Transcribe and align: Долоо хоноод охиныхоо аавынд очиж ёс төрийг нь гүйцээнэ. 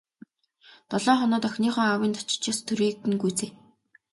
Долоо 0.91 1.15
хоноод 1.19 1.43
охиныхоо 1.47 1.85
аавынд 1.87 2.19
очиж 2.21 2.43
ёс 2.51 2.59
төрийг 2.65 2.97
нь 3.11 3.19
гүйцээнэ. 3.21 3.57